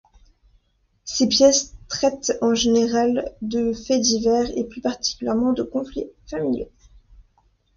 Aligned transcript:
Ses 1.05 1.27
pièces 1.27 1.75
traitent 1.87 2.35
en 2.41 2.55
général 2.55 3.31
de 3.43 3.71
faits 3.71 4.01
divers 4.01 4.49
et 4.57 4.63
plus 4.63 4.81
particulièrement 4.81 5.53
de 5.53 5.61
conflits 5.61 6.09
familiaux. 6.27 6.71